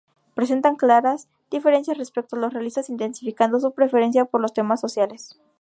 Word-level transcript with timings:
Presentan 0.33 0.77
claras 0.77 1.29
diferencias 1.51 1.95
respecto 1.95 2.35
a 2.35 2.39
los 2.39 2.51
realistas, 2.53 2.89
intensificando 2.89 3.59
su 3.59 3.71
preferencia 3.73 4.25
por 4.25 4.41
los 4.41 4.51
temas 4.51 4.81
sociales. 4.81 5.39